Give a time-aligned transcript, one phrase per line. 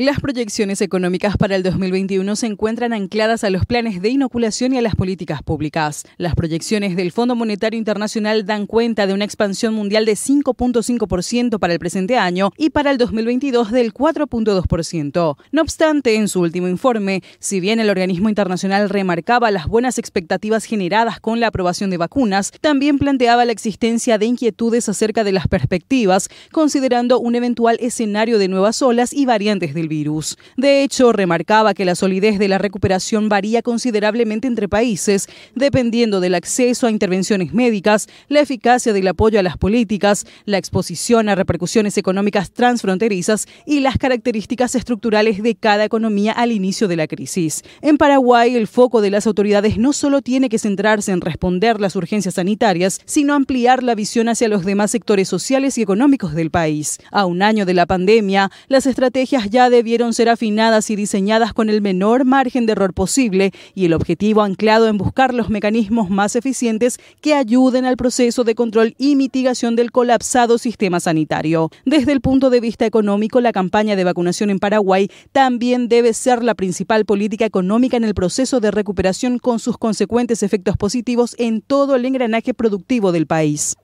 [0.00, 4.78] Las proyecciones económicas para el 2021 se encuentran ancladas a los planes de inoculación y
[4.78, 6.04] a las políticas públicas.
[6.18, 11.72] Las proyecciones del Fondo Monetario Internacional dan cuenta de una expansión mundial de 5.5% para
[11.72, 15.36] el presente año y para el 2022 del 4.2%.
[15.50, 20.64] No obstante, en su último informe, si bien el organismo internacional remarcaba las buenas expectativas
[20.64, 25.48] generadas con la aprobación de vacunas, también planteaba la existencia de inquietudes acerca de las
[25.48, 30.36] perspectivas, considerando un eventual escenario de nuevas olas y variantes del virus.
[30.56, 36.34] De hecho, remarcaba que la solidez de la recuperación varía considerablemente entre países, dependiendo del
[36.34, 41.98] acceso a intervenciones médicas, la eficacia del apoyo a las políticas, la exposición a repercusiones
[41.98, 47.62] económicas transfronterizas y las características estructurales de cada economía al inicio de la crisis.
[47.82, 51.96] En Paraguay, el foco de las autoridades no solo tiene que centrarse en responder las
[51.96, 56.98] urgencias sanitarias, sino ampliar la visión hacia los demás sectores sociales y económicos del país.
[57.10, 61.52] A un año de la pandemia, las estrategias ya de debieron ser afinadas y diseñadas
[61.52, 66.10] con el menor margen de error posible y el objetivo anclado en buscar los mecanismos
[66.10, 71.70] más eficientes que ayuden al proceso de control y mitigación del colapsado sistema sanitario.
[71.84, 76.42] Desde el punto de vista económico, la campaña de vacunación en Paraguay también debe ser
[76.42, 81.60] la principal política económica en el proceso de recuperación con sus consecuentes efectos positivos en
[81.60, 83.76] todo el engranaje productivo del país.